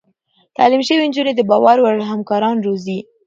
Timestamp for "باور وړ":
1.49-1.95